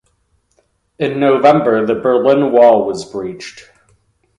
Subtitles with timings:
[0.97, 3.69] In November the Berlin Wall was breached.